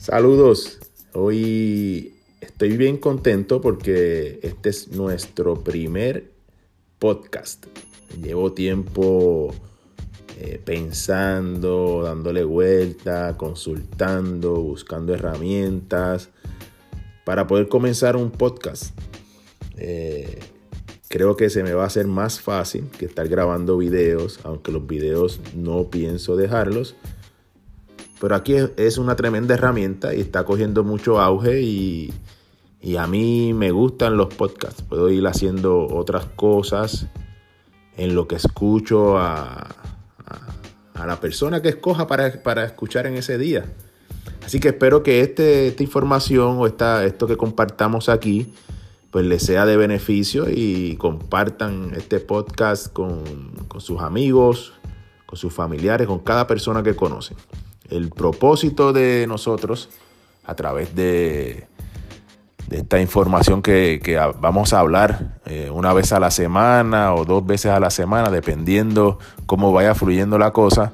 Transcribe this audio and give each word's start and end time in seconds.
Saludos. 0.00 0.78
Hoy 1.12 2.14
estoy 2.40 2.78
bien 2.78 2.96
contento 2.96 3.60
porque 3.60 4.40
este 4.42 4.70
es 4.70 4.88
nuestro 4.92 5.62
primer 5.62 6.30
podcast. 6.98 7.66
Llevo 8.22 8.54
tiempo 8.54 9.54
eh, 10.38 10.58
pensando, 10.64 12.00
dándole 12.02 12.44
vuelta, 12.44 13.36
consultando, 13.36 14.54
buscando 14.54 15.12
herramientas 15.12 16.30
para 17.26 17.46
poder 17.46 17.68
comenzar 17.68 18.16
un 18.16 18.30
podcast. 18.30 18.98
Eh, 19.76 20.38
creo 21.08 21.36
que 21.36 21.50
se 21.50 21.62
me 21.62 21.74
va 21.74 21.82
a 21.82 21.88
hacer 21.88 22.06
más 22.06 22.40
fácil 22.40 22.88
que 22.98 23.04
estar 23.04 23.28
grabando 23.28 23.76
videos, 23.76 24.40
aunque 24.44 24.72
los 24.72 24.86
videos 24.86 25.42
no 25.54 25.90
pienso 25.90 26.36
dejarlos 26.36 26.96
pero 28.20 28.34
aquí 28.34 28.54
es 28.76 28.98
una 28.98 29.16
tremenda 29.16 29.54
herramienta 29.54 30.14
y 30.14 30.20
está 30.20 30.44
cogiendo 30.44 30.84
mucho 30.84 31.18
auge 31.18 31.62
y, 31.62 32.12
a 32.98 33.06
mí 33.06 33.52
me 33.54 33.70
gustan 33.70 34.16
los 34.16 34.32
podcasts. 34.34 34.82
Puedo 34.82 35.10
ir 35.10 35.26
haciendo 35.26 35.86
otras 35.86 36.26
cosas 36.36 37.06
en 37.96 38.14
lo 38.14 38.28
que 38.28 38.36
escucho 38.36 39.18
a, 39.18 39.68
la 40.94 41.18
persona 41.18 41.62
que 41.62 41.70
escoja 41.70 42.06
para, 42.06 42.42
para, 42.42 42.64
escuchar 42.64 43.06
en 43.06 43.14
ese 43.16 43.38
día. 43.38 43.64
Así 44.44 44.60
que 44.60 44.68
espero 44.68 45.02
que 45.02 45.20
este, 45.22 45.68
esta 45.68 45.82
información 45.82 46.58
o 46.58 46.66
esta, 46.66 47.06
esto 47.06 47.26
que 47.26 47.38
compartamos 47.38 48.10
aquí 48.10 48.52
pues 49.10 49.24
les 49.24 49.42
sea 49.42 49.66
de 49.66 49.76
beneficio 49.76 50.46
y 50.48 50.96
compartan 50.96 51.92
este 51.96 52.20
podcast 52.20 52.92
con, 52.92 53.24
con 53.66 53.80
sus 53.80 54.00
amigos, 54.00 54.74
con 55.26 55.36
sus 55.38 55.52
familiares, 55.52 56.06
con 56.06 56.20
cada 56.20 56.46
persona 56.46 56.82
que 56.82 56.94
conocen 56.94 57.36
el 57.90 58.10
propósito 58.10 58.92
de 58.92 59.26
nosotros 59.26 59.88
a 60.44 60.54
través 60.54 60.94
de, 60.94 61.66
esta 62.70 63.00
información 63.00 63.62
que, 63.62 64.00
vamos 64.40 64.72
a 64.72 64.78
hablar 64.78 65.40
eh, 65.46 65.70
una 65.70 65.92
vez 65.92 66.12
a 66.12 66.20
la 66.20 66.30
semana 66.30 67.14
o 67.14 67.24
dos 67.24 67.44
veces 67.44 67.72
a 67.72 67.80
la 67.80 67.90
semana, 67.90 68.30
dependiendo 68.30 69.18
cómo 69.46 69.72
vaya 69.72 69.94
fluyendo 69.94 70.38
la 70.38 70.52
cosa, 70.52 70.92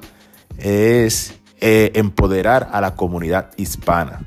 es 0.57 1.35
eh, 1.59 1.91
empoderar 1.95 2.69
a 2.71 2.81
la 2.81 2.95
comunidad 2.95 3.51
hispana. 3.57 4.21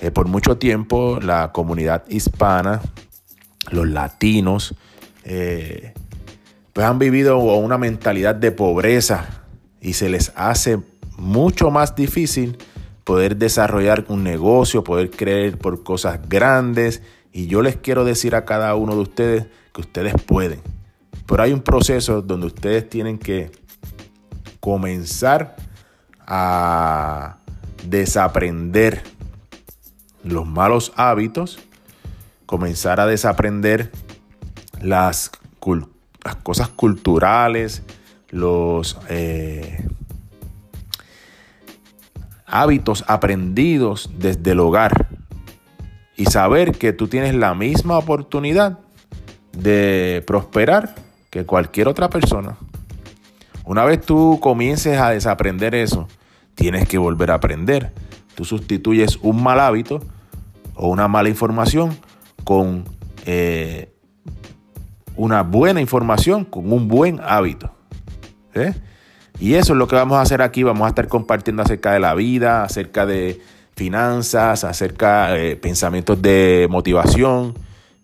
Eh, 0.00 0.10
por 0.10 0.26
mucho 0.26 0.56
tiempo 0.56 1.18
la 1.20 1.52
comunidad 1.52 2.04
hispana, 2.08 2.80
los 3.70 3.86
latinos, 3.88 4.74
pues 5.22 6.86
han 6.86 6.98
vivido 6.98 7.38
una 7.38 7.78
mentalidad 7.78 8.34
de 8.34 8.52
pobreza 8.52 9.44
y 9.80 9.94
se 9.94 10.08
les 10.08 10.32
hace 10.34 10.78
mucho 11.16 11.70
más 11.70 11.94
difícil 11.94 12.58
poder 13.04 13.36
desarrollar 13.36 14.04
un 14.08 14.24
negocio, 14.24 14.82
poder 14.82 15.10
creer 15.10 15.58
por 15.58 15.82
cosas 15.82 16.20
grandes. 16.28 17.02
Y 17.32 17.46
yo 17.46 17.62
les 17.62 17.76
quiero 17.76 18.04
decir 18.04 18.34
a 18.34 18.44
cada 18.44 18.74
uno 18.74 18.94
de 18.94 19.02
ustedes 19.02 19.46
que 19.72 19.80
ustedes 19.80 20.14
pueden. 20.26 20.60
Pero 21.26 21.42
hay 21.42 21.52
un 21.52 21.62
proceso 21.62 22.22
donde 22.22 22.46
ustedes 22.46 22.88
tienen 22.88 23.18
que 23.18 23.50
comenzar 24.60 25.56
a 26.26 27.38
desaprender 27.86 29.02
los 30.22 30.46
malos 30.46 30.92
hábitos, 30.96 31.58
comenzar 32.46 33.00
a 33.00 33.06
desaprender 33.06 33.90
las, 34.80 35.30
cosas 36.42 36.68
culturales, 36.68 37.82
los, 38.30 38.98
eh, 39.08 39.86
hábitos 42.54 43.04
aprendidos 43.08 44.10
desde 44.16 44.52
el 44.52 44.60
hogar 44.60 45.08
y 46.16 46.26
saber 46.26 46.70
que 46.70 46.92
tú 46.92 47.08
tienes 47.08 47.34
la 47.34 47.52
misma 47.56 47.98
oportunidad 47.98 48.78
de 49.50 50.22
prosperar 50.24 50.94
que 51.30 51.44
cualquier 51.44 51.88
otra 51.88 52.08
persona. 52.08 52.56
Una 53.64 53.84
vez 53.84 54.00
tú 54.00 54.38
comiences 54.40 55.00
a 55.00 55.10
desaprender 55.10 55.74
eso, 55.74 56.06
tienes 56.54 56.86
que 56.86 56.96
volver 56.96 57.32
a 57.32 57.34
aprender. 57.34 57.92
Tú 58.36 58.44
sustituyes 58.44 59.18
un 59.20 59.42
mal 59.42 59.58
hábito 59.58 60.00
o 60.76 60.88
una 60.88 61.08
mala 61.08 61.28
información 61.28 61.98
con 62.44 62.84
eh, 63.26 63.92
una 65.16 65.42
buena 65.42 65.80
información, 65.80 66.44
con 66.44 66.72
un 66.72 66.86
buen 66.86 67.18
hábito. 67.20 67.72
¿eh? 68.54 68.74
Y 69.38 69.54
eso 69.54 69.72
es 69.72 69.78
lo 69.78 69.88
que 69.88 69.96
vamos 69.96 70.18
a 70.18 70.22
hacer 70.22 70.42
aquí. 70.42 70.62
Vamos 70.62 70.86
a 70.86 70.88
estar 70.88 71.08
compartiendo 71.08 71.62
acerca 71.62 71.92
de 71.92 72.00
la 72.00 72.14
vida, 72.14 72.64
acerca 72.64 73.06
de 73.06 73.40
finanzas, 73.76 74.64
acerca 74.64 75.32
de 75.32 75.52
eh, 75.52 75.56
pensamientos 75.56 76.20
de 76.22 76.68
motivación. 76.70 77.54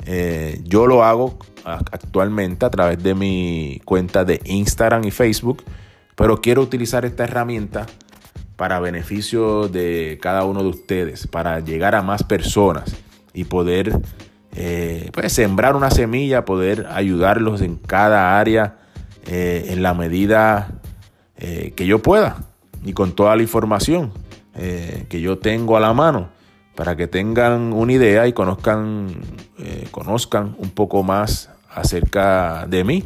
Eh, 0.06 0.60
yo 0.64 0.86
lo 0.86 1.04
hago 1.04 1.38
actualmente 1.64 2.64
a 2.64 2.70
través 2.70 3.02
de 3.02 3.14
mi 3.14 3.80
cuenta 3.84 4.24
de 4.24 4.40
Instagram 4.44 5.04
y 5.04 5.10
Facebook, 5.10 5.62
pero 6.16 6.40
quiero 6.40 6.62
utilizar 6.62 7.04
esta 7.04 7.24
herramienta 7.24 7.86
para 8.56 8.80
beneficio 8.80 9.68
de 9.68 10.18
cada 10.20 10.44
uno 10.44 10.62
de 10.62 10.68
ustedes, 10.70 11.26
para 11.26 11.60
llegar 11.60 11.94
a 11.94 12.02
más 12.02 12.22
personas 12.22 12.96
y 13.34 13.44
poder 13.44 13.92
eh, 14.56 15.10
pues, 15.12 15.32
sembrar 15.32 15.76
una 15.76 15.90
semilla, 15.90 16.44
poder 16.44 16.86
ayudarlos 16.90 17.60
en 17.60 17.76
cada 17.76 18.38
área 18.38 18.78
en 19.26 19.82
la 19.82 19.94
medida 19.94 20.79
eh, 21.42 21.72
que 21.74 21.86
yo 21.86 22.00
pueda 22.00 22.44
y 22.84 22.92
con 22.92 23.12
toda 23.12 23.34
la 23.34 23.40
información 23.40 24.12
eh, 24.54 25.06
que 25.08 25.22
yo 25.22 25.38
tengo 25.38 25.74
a 25.74 25.80
la 25.80 25.94
mano 25.94 26.28
para 26.74 26.96
que 26.96 27.06
tengan 27.06 27.72
una 27.72 27.94
idea 27.94 28.26
y 28.26 28.34
conozcan, 28.34 29.08
eh, 29.58 29.88
conozcan 29.90 30.54
un 30.58 30.68
poco 30.68 31.02
más 31.02 31.48
acerca 31.70 32.66
de 32.68 32.84
mí. 32.84 33.04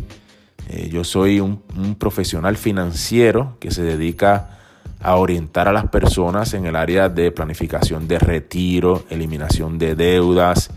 yo 0.91 1.05
soy 1.05 1.39
un, 1.39 1.63
profesional 1.97 2.57
financiero 2.57 3.57
que 3.61 3.71
se 3.71 3.83
dedica 3.83 4.59
a 5.01 5.15
orientar 5.17 5.69
a 5.69 5.73
las 5.73 5.89
personas 5.89 6.55
en 6.55 6.67
el 6.67 6.75
área 6.75 7.09
de 7.09 7.31
planificación 7.31 8.09
de 8.09 8.19
retiro, 8.19 9.05
eliminación 9.11 9.79
de 9.79 9.95
deudas, 9.95 10.71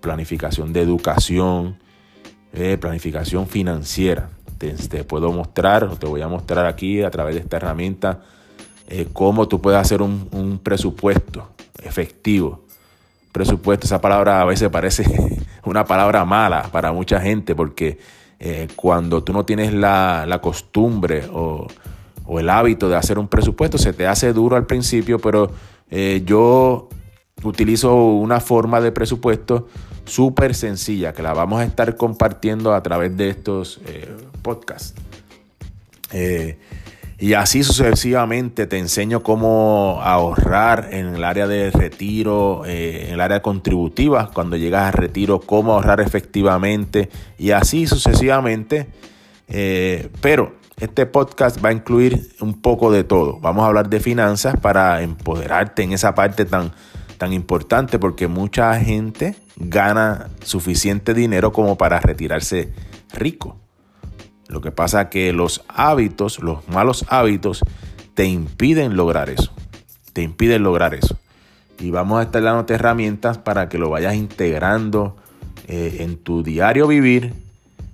planificación 0.00 0.72
de 0.72 0.80
educación, 0.80 1.78
planificación 2.52 3.46
financiera 3.46 4.30
te, 4.58 5.04
puedo 5.04 5.32
mostrar, 5.32 5.84
o 5.84 5.96
te 5.96 6.06
voy 6.06 6.20
a 6.20 6.28
mostrar 6.28 6.66
aquí 6.66 7.02
a 7.02 7.10
través 7.10 7.36
de 7.36 7.40
esta 7.42 7.56
herramienta, 7.56 8.20
eh, 8.88 9.06
cómo 9.12 9.46
tú 9.48 9.60
puedes 9.60 9.80
hacer 9.80 10.02
un, 10.02 10.60
presupuesto 10.62 11.48
efectivo. 11.82 12.64
Presupuesto, 13.32 13.86
esa 13.86 14.00
palabra 14.00 14.40
a 14.40 14.44
veces 14.44 14.68
parece 14.68 15.04
una 15.64 15.84
palabra 15.84 16.24
mala 16.24 16.64
para 16.72 16.92
mucha 16.92 17.20
gente 17.20 17.54
porque 17.54 17.98
eh, 18.40 18.68
cuando 18.74 19.22
tú 19.22 19.32
no 19.32 19.44
tienes 19.44 19.72
la, 19.72 20.38
costumbre 20.42 21.24
o, 21.32 21.66
el 22.38 22.50
hábito 22.50 22.88
de 22.88 22.96
hacer 22.96 23.18
un 23.18 23.28
presupuesto, 23.28 23.78
se 23.78 23.92
te 23.92 24.06
hace 24.06 24.32
duro 24.32 24.56
al 24.56 24.66
principio, 24.66 25.18
pero 25.18 25.50
eh, 25.90 26.22
yo 26.26 26.88
utilizo 27.42 27.94
una 27.94 28.40
forma 28.40 28.80
de 28.80 28.92
presupuesto 28.92 29.68
súper 30.08 30.54
sencilla 30.54 31.12
que 31.12 31.22
la 31.22 31.32
vamos 31.32 31.60
a 31.60 31.64
estar 31.64 31.96
compartiendo 31.96 32.74
a 32.74 32.82
través 32.82 33.16
de 33.16 33.30
estos 33.30 33.80
eh, 33.86 34.08
podcasts. 34.42 34.94
Eh, 36.12 36.58
y 37.20 37.34
así 37.34 37.64
sucesivamente 37.64 38.66
te 38.66 38.78
enseño 38.78 39.22
cómo 39.22 40.00
ahorrar 40.02 40.88
en 40.92 41.14
el 41.16 41.24
área 41.24 41.46
de 41.46 41.70
retiro, 41.70 42.62
eh, 42.64 43.06
en 43.08 43.14
el 43.14 43.20
área 43.20 43.42
contributiva, 43.42 44.30
cuando 44.32 44.56
llegas 44.56 44.84
a 44.84 44.90
retiro, 44.92 45.40
cómo 45.40 45.74
ahorrar 45.74 46.00
efectivamente 46.00 47.08
y 47.36 47.50
así 47.50 47.86
sucesivamente. 47.86 48.86
pero 50.20 50.56
este 50.78 51.06
podcast 51.06 51.62
va 51.64 51.70
a 51.70 51.72
incluir 51.72 52.30
un 52.40 52.60
poco 52.60 52.92
de 52.92 53.02
todo. 53.02 53.40
Vamos 53.40 53.64
a 53.64 53.66
hablar 53.66 53.88
de 53.88 53.98
finanzas 53.98 54.56
para 54.60 55.02
empoderarte 55.02 55.82
en 55.82 55.92
esa 55.92 56.14
parte 56.14 56.44
tan 56.44 56.72
tan 57.18 57.32
importante 57.32 57.98
porque 57.98 58.28
mucha 58.28 58.78
gente 58.80 59.34
gana 59.58 60.28
suficiente 60.42 61.14
dinero 61.14 61.52
como 61.52 61.76
para 61.76 62.00
retirarse 62.00 62.72
rico. 63.12 63.56
Lo 64.48 64.60
que 64.60 64.70
pasa 64.70 65.02
es 65.02 65.08
que 65.08 65.32
los 65.32 65.64
hábitos, 65.68 66.40
los 66.40 66.66
malos 66.68 67.04
hábitos, 67.08 67.62
te 68.14 68.24
impiden 68.24 68.96
lograr 68.96 69.28
eso. 69.28 69.52
Te 70.12 70.22
impiden 70.22 70.62
lograr 70.62 70.94
eso. 70.94 71.18
Y 71.78 71.90
vamos 71.90 72.18
a 72.18 72.22
estar 72.22 72.42
dándote 72.42 72.74
herramientas 72.74 73.38
para 73.38 73.68
que 73.68 73.78
lo 73.78 73.90
vayas 73.90 74.14
integrando 74.14 75.16
eh, 75.68 75.98
en 76.00 76.16
tu 76.16 76.42
diario 76.42 76.86
vivir 76.86 77.34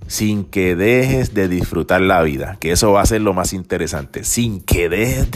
sin 0.07 0.45
que 0.45 0.75
dejes 0.75 1.33
de 1.33 1.47
disfrutar 1.47 2.01
la 2.01 2.21
vida, 2.21 2.57
que 2.59 2.71
eso 2.71 2.91
va 2.91 3.01
a 3.01 3.05
ser 3.05 3.21
lo 3.21 3.33
más 3.33 3.53
interesante, 3.53 4.23
sin 4.23 4.61
que 4.61 4.87
dejes 4.89 5.29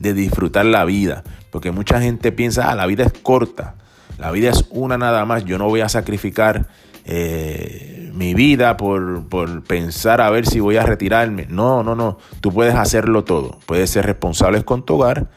de, 0.00 0.14
disfrutar 0.14 0.66
la 0.66 0.84
vida, 0.84 1.22
porque 1.50 1.70
mucha 1.70 2.00
gente 2.00 2.32
piensa, 2.32 2.70
ah, 2.70 2.74
la 2.74 2.86
vida 2.86 3.04
es 3.04 3.12
corta, 3.12 3.76
la 4.18 4.30
vida 4.32 4.50
es 4.50 4.64
una 4.70 4.98
nada 4.98 5.24
más, 5.24 5.44
yo 5.44 5.58
no 5.58 5.68
voy 5.68 5.80
a 5.80 5.88
sacrificar 5.88 6.66
eh, 7.04 8.10
mi 8.14 8.34
vida 8.34 8.76
por, 8.76 9.28
por, 9.28 9.62
pensar 9.62 10.20
a 10.20 10.28
ver 10.28 10.44
si 10.46 10.60
voy 10.60 10.76
a 10.76 10.82
retirarme, 10.82 11.46
no, 11.48 11.82
no, 11.82 11.94
no, 11.94 12.18
tú 12.40 12.52
puedes 12.52 12.74
hacerlo 12.74 13.24
todo, 13.24 13.58
puedes 13.64 13.90
ser 13.90 14.04
responsable 14.06 14.64
con 14.64 14.84
tu 14.84 14.96
hogar, 14.96 15.28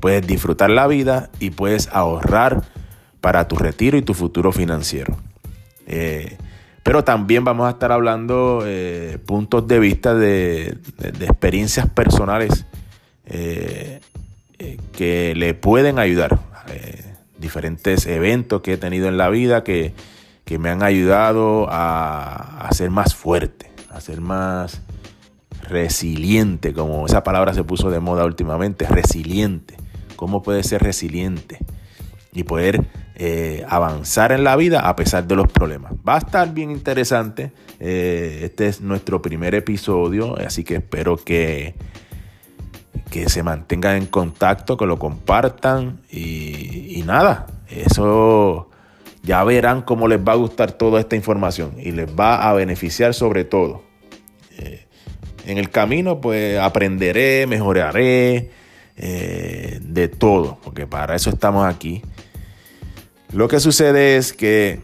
puedes 0.00 0.26
disfrutar 0.26 0.70
la 0.70 0.86
vida 0.86 1.28
y 1.40 1.50
puedes 1.50 1.88
ahorrar 1.88 2.62
para 3.20 3.48
tu 3.48 3.56
retiro 3.56 3.98
y 3.98 4.02
tu 4.02 4.14
futuro 4.14 4.52
financiero. 4.52 5.16
Eh, 5.86 6.38
pero 6.82 7.02
también 7.02 7.44
vamos 7.44 7.66
a 7.66 7.70
estar 7.70 7.90
hablando 7.90 8.62
eh, 8.64 9.18
puntos 9.26 9.66
de 9.66 9.78
vista 9.78 10.14
de, 10.14 10.78
experiencias 11.20 11.88
personales 11.88 12.64
que 14.92 15.32
le 15.34 15.54
pueden 15.54 15.98
ayudar. 15.98 16.38
Diferentes 17.44 18.06
eventos 18.06 18.62
que 18.62 18.72
he 18.72 18.76
tenido 18.78 19.06
en 19.06 19.18
la 19.18 19.28
vida 19.28 19.62
que, 19.64 19.92
me 20.58 20.70
han 20.70 20.82
ayudado 20.82 21.68
a, 21.68 22.66
a, 22.66 22.72
ser 22.72 22.90
más 22.90 23.14
fuerte, 23.14 23.70
a 23.90 24.00
ser 24.00 24.20
más 24.20 24.80
resiliente, 25.68 26.72
como 26.72 27.06
esa 27.06 27.22
palabra 27.22 27.52
se 27.52 27.64
puso 27.64 27.90
de 27.90 28.00
moda 28.00 28.24
últimamente, 28.24 28.86
resiliente. 28.86 29.76
¿Cómo 30.16 30.42
puede 30.42 30.62
ser 30.62 30.82
resiliente? 30.82 31.58
Y 32.32 32.44
poder 32.44 32.86
eh, 33.16 33.64
avanzar 33.68 34.32
en 34.32 34.42
la 34.42 34.56
vida 34.56 34.88
a 34.88 34.96
pesar 34.96 35.26
de 35.28 35.36
los 35.36 35.50
problemas. 35.50 35.92
Va 36.06 36.16
a 36.16 36.18
estar 36.18 36.52
bien 36.52 36.70
interesante. 36.70 37.52
Eh, 37.78 38.40
este 38.42 38.66
es 38.66 38.80
nuestro 38.80 39.22
primer 39.22 39.54
episodio, 39.54 40.36
así 40.38 40.64
que 40.64 40.76
espero 40.76 41.16
que, 41.16 41.74
que 43.14 43.28
se 43.28 43.44
mantengan 43.44 43.96
en 43.96 44.06
contacto, 44.06 44.76
que 44.76 44.86
lo 44.86 44.98
compartan 44.98 46.00
y, 46.10 47.00
nada, 47.06 47.46
eso 47.68 48.70
ya 49.22 49.44
verán 49.44 49.82
cómo 49.82 50.08
les 50.08 50.18
va 50.18 50.32
a 50.32 50.34
gustar 50.34 50.72
toda 50.72 50.98
esta 50.98 51.14
información 51.14 51.74
y 51.78 51.92
les 51.92 52.08
va 52.08 52.48
a 52.48 52.52
beneficiar 52.54 53.14
sobre 53.14 53.44
todo. 53.44 53.84
Eh, 54.58 54.86
en 55.46 55.58
el 55.58 55.70
camino 55.70 56.20
pues 56.20 56.58
aprenderé, 56.58 57.46
mejoraré 57.46 58.50
de 58.96 60.08
todo, 60.08 60.58
porque 60.64 60.86
para 60.86 61.14
eso 61.16 61.30
estamos 61.30 61.66
aquí 61.66 62.02
lo 63.34 63.48
que 63.48 63.58
sucede 63.58 64.16
es 64.16 64.32
que 64.32 64.80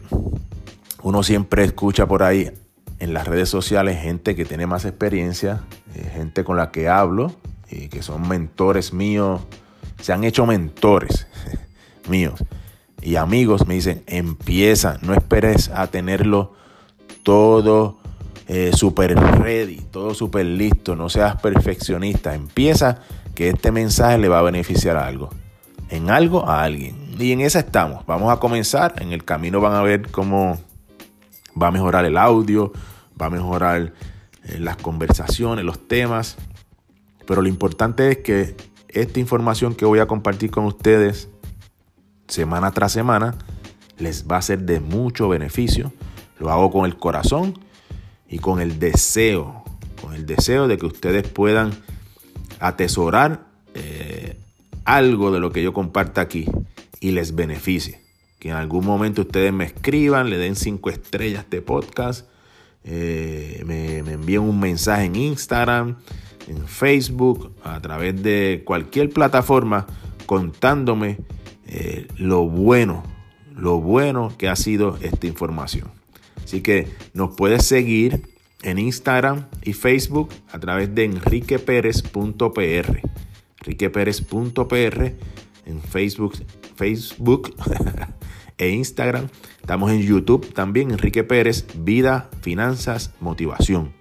uno 1.03 1.23
siempre 1.23 1.63
escucha 1.63 2.05
por 2.05 2.21
ahí 2.21 2.51
en 2.99 3.13
las 3.13 3.25
redes 3.25 3.47
sociales 3.47 4.01
gente 4.01 4.35
que 4.35 4.43
tiene 4.43 4.67
más 4.67 4.83
experiencia, 4.83 5.61
eh, 5.95 6.11
gente 6.13 6.43
con 6.43 6.57
la 6.57 6.69
que 6.69 6.89
hablo, 6.89 7.33
que 7.89 8.03
son 8.03 8.27
mentores 8.27 8.93
míos, 8.93 9.41
se 10.01 10.13
han 10.13 10.23
hecho 10.23 10.45
mentores 10.45 11.27
míos 12.09 12.43
y 13.01 13.15
amigos 13.15 13.67
me 13.67 13.75
dicen, 13.75 14.03
empieza, 14.05 14.99
no 15.01 15.13
esperes 15.13 15.69
a 15.69 15.87
tenerlo 15.87 16.53
todo 17.23 17.97
eh, 18.47 18.71
super 18.73 19.15
ready, 19.15 19.81
todo 19.91 20.13
super 20.13 20.45
listo, 20.45 20.95
no 20.95 21.09
seas 21.09 21.41
perfeccionista, 21.41 22.35
empieza 22.35 22.99
que 23.33 23.49
este 23.49 23.71
mensaje 23.71 24.17
le 24.17 24.29
va 24.29 24.39
a 24.39 24.43
beneficiar 24.43 24.97
a 24.97 25.07
algo, 25.07 25.29
en 25.89 26.09
algo 26.09 26.47
a 26.47 26.63
alguien. 26.63 26.95
Y 27.17 27.31
en 27.31 27.41
esa 27.41 27.59
estamos. 27.59 28.05
Vamos 28.07 28.33
a 28.33 28.37
comenzar. 28.37 28.95
En 28.99 29.11
el 29.11 29.23
camino 29.23 29.61
van 29.61 29.73
a 29.73 29.81
ver 29.83 30.09
cómo 30.09 30.59
va 31.61 31.67
a 31.67 31.71
mejorar 31.71 32.03
el 32.05 32.17
audio, 32.17 32.71
va 33.21 33.27
a 33.27 33.29
mejorar 33.29 33.93
eh, 34.43 34.57
las 34.59 34.77
conversaciones, 34.77 35.63
los 35.63 35.87
temas. 35.87 36.37
Pero 37.25 37.41
lo 37.41 37.47
importante 37.47 38.11
es 38.11 38.17
que 38.17 38.55
esta 38.89 39.19
información 39.19 39.75
que 39.75 39.85
voy 39.85 39.99
a 39.99 40.07
compartir 40.07 40.51
con 40.51 40.65
ustedes 40.65 41.29
semana 42.27 42.71
tras 42.71 42.91
semana 42.91 43.35
les 43.97 44.27
va 44.27 44.37
a 44.37 44.41
ser 44.41 44.63
de 44.63 44.79
mucho 44.79 45.29
beneficio. 45.29 45.93
Lo 46.39 46.51
hago 46.51 46.71
con 46.71 46.85
el 46.85 46.97
corazón 46.97 47.59
y 48.27 48.39
con 48.39 48.61
el 48.61 48.79
deseo, 48.79 49.63
con 50.01 50.13
el 50.13 50.25
deseo 50.25 50.67
de 50.67 50.77
que 50.77 50.85
ustedes 50.85 51.27
puedan 51.27 51.71
atesorar 52.59 53.45
eh, 53.73 54.39
algo 54.85 55.31
de 55.31 55.39
lo 55.39 55.51
que 55.51 55.61
yo 55.61 55.73
comparta 55.73 56.21
aquí 56.21 56.45
y 56.99 57.11
les 57.11 57.35
beneficie. 57.35 57.99
Que 58.39 58.49
en 58.49 58.55
algún 58.55 58.85
momento 58.85 59.21
ustedes 59.21 59.53
me 59.53 59.65
escriban, 59.65 60.29
le 60.29 60.37
den 60.37 60.55
cinco 60.55 60.89
estrellas 60.89 61.45
de 61.49 61.61
podcast, 61.61 62.27
eh, 62.83 63.61
me, 63.65 63.97
envíen 63.97 64.41
un 64.41 64.59
mensaje 64.59 65.05
en 65.05 65.15
Instagram, 65.15 65.97
en 66.47 66.67
Facebook, 66.67 67.51
a 67.63 67.79
través 67.81 68.21
de 68.21 68.63
cualquier 68.65 69.09
plataforma, 69.09 69.87
contándome 70.25 71.17
eh, 71.67 72.07
lo 72.17 72.47
bueno, 72.47 73.03
lo 73.55 73.79
bueno 73.79 74.33
que 74.37 74.49
ha 74.49 74.55
sido 74.55 74.97
esta 75.01 75.27
información. 75.27 75.91
Así 76.43 76.61
que 76.61 76.87
nos 77.13 77.35
puedes 77.35 77.65
seguir 77.65 78.21
en 78.63 78.77
Instagram 78.77 79.47
y 79.63 79.73
Facebook 79.73 80.29
a 80.51 80.59
través 80.59 80.93
de 80.93 81.05
enriqueperez.pr. 81.05 83.01
enriqueperez.pr 83.61 85.11
en 85.65 85.81
Facebook 85.81 86.33
Facebook 86.75 87.53
e 88.57 88.69
Instagram. 88.69 89.27
Estamos 89.59 89.91
en 89.91 90.01
YouTube 90.01 90.53
también, 90.53 90.91
Enrique 90.91 91.23
Pérez, 91.23 91.67
Vida, 91.75 92.29
Finanzas, 92.41 93.13
Motivación. 93.19 94.00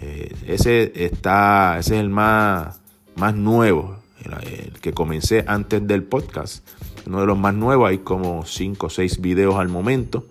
Eh, 0.00 0.34
ese, 0.46 0.92
está, 0.94 1.76
ese 1.78 1.96
es 1.96 2.00
el 2.00 2.08
más, 2.08 2.80
más 3.16 3.34
nuevo, 3.34 3.96
el, 4.24 4.72
que 4.80 4.92
comencé 4.92 5.44
antes 5.46 5.86
del 5.86 6.04
podcast. 6.04 6.66
Uno 7.06 7.20
de 7.20 7.26
los 7.26 7.38
más 7.38 7.54
nuevos, 7.54 7.88
hay 7.88 7.98
como 7.98 8.44
5 8.44 8.86
o 8.86 8.90
6 8.90 9.20
videos 9.20 9.56
al 9.56 9.68
momento, 9.68 10.26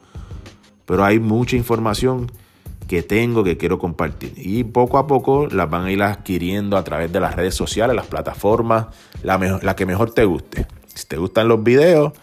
pero 0.85 1.03
hay 1.03 1.19
mucha 1.19 1.55
información 1.55 2.31
que 2.87 3.03
tengo 3.03 3.43
que 3.43 3.57
quiero 3.57 3.79
compartir. 3.79 4.33
Y 4.37 4.63
poco 4.63 4.97
a 4.97 5.07
poco 5.07 5.47
las 5.47 5.69
van 5.69 5.85
a 5.85 5.91
ir 5.91 6.01
adquiriendo 6.01 6.77
a 6.77 6.83
través 6.83 7.11
de 7.11 7.19
las 7.19 7.35
redes 7.35 7.55
sociales, 7.55 7.95
las 7.95 8.07
plataformas, 8.07 8.87
la, 9.23 9.59
la 9.61 9.75
que 9.75 9.85
mejor 9.85 10.11
te 10.11 10.23
guste. 10.23 10.67
Si 10.93 11.05
te 11.05 11.17
gustan 11.17 11.49
los 11.49 11.61
videos, 11.63 12.13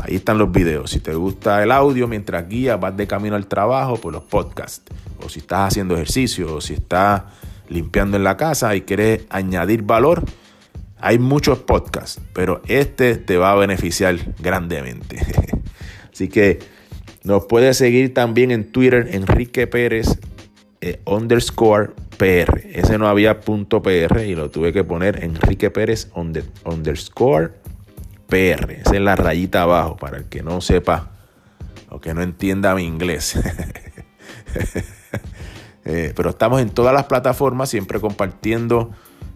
ahí 0.00 0.16
están 0.16 0.38
los 0.38 0.50
videos. 0.52 0.90
Si 0.90 1.00
te 1.00 1.14
gusta 1.14 1.62
el 1.62 1.70
audio 1.70 2.08
mientras 2.08 2.48
guías, 2.48 2.80
vas 2.80 2.96
de 2.96 3.06
camino 3.06 3.36
al 3.36 3.46
trabajo, 3.46 3.96
pues 3.96 4.12
los 4.12 4.24
podcasts. 4.24 4.82
O 5.24 5.28
si 5.28 5.40
estás 5.40 5.68
haciendo 5.68 5.94
ejercicio, 5.94 6.56
o 6.56 6.60
si 6.60 6.74
estás 6.74 7.22
limpiando 7.68 8.16
en 8.16 8.24
la 8.24 8.36
casa 8.36 8.74
y 8.76 8.82
quieres 8.82 9.22
añadir 9.30 9.82
valor, 9.82 10.24
hay 10.98 11.18
muchos 11.18 11.58
podcasts, 11.58 12.20
pero 12.32 12.62
este 12.66 13.16
te 13.16 13.36
va 13.36 13.52
a 13.52 13.54
beneficiar 13.54 14.16
grandemente. 14.40 15.20
Así 16.12 16.28
que 16.28 16.60
nos 17.24 17.46
puedes 17.46 17.76
seguir 17.76 18.14
también 18.14 18.50
en 18.50 18.70
Twitter, 18.70 19.08
Enrique 19.12 19.66
Pérez 19.66 20.18
eh, 20.80 21.00
underscore 21.06 21.92
PR. 22.18 22.60
Ese 22.72 22.98
no 22.98 23.08
había 23.08 23.40
punto 23.40 23.82
PR 23.82 24.24
y 24.26 24.34
lo 24.34 24.50
tuve 24.50 24.72
que 24.72 24.84
poner 24.84 25.24
Enrique 25.24 25.70
Pérez 25.70 26.10
underscore 26.64 27.52
PR. 28.34 28.72
Esa 28.72 28.96
es 28.96 29.00
la 29.00 29.14
rayita 29.14 29.62
abajo 29.62 29.96
para 29.96 30.16
el 30.16 30.24
que 30.24 30.42
no 30.42 30.60
sepa 30.60 31.10
o 31.88 32.00
que 32.00 32.14
no 32.14 32.22
entienda 32.22 32.74
mi 32.74 32.82
inglés. 32.82 33.38
Eh, 35.86 36.14
pero 36.16 36.30
estamos 36.30 36.62
en 36.62 36.70
todas 36.70 36.94
las 36.94 37.04
plataformas 37.04 37.68
siempre 37.68 38.00
compartiendo 38.00 38.90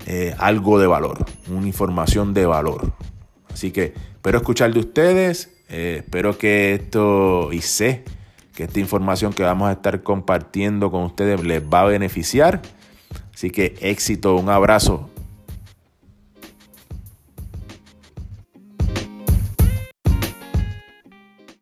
eh, 0.07 0.35
algo 0.39 0.79
de 0.79 0.87
valor, 0.87 1.27
una 1.51 1.67
información 1.67 2.33
de 2.33 2.47
valor. 2.47 2.95
Así 3.53 3.71
que 3.71 3.93
espero 4.15 4.39
escuchar 4.39 4.73
de 4.73 4.81
ustedes, 4.81 5.51
eh, 5.69 6.01
espero 6.03 6.39
que 6.39 6.73
esto 6.73 7.53
y 7.53 7.61
sé 7.61 8.03
que 8.55 8.65
esta 8.65 8.81
información 8.81 9.35
que 9.35 9.43
vamos 9.43 9.69
a 9.69 9.73
estar 9.73 10.03
compartiendo 10.03 10.91
con 10.91 11.03
ustedes 11.03 11.45
les 11.45 11.63
va 11.63 11.83
a 11.83 11.85
beneficiar. 11.85 12.63
Así 13.35 13.51
que 13.51 13.77
éxito, 13.83 14.35
un 14.35 14.49
abrazo 14.49 15.11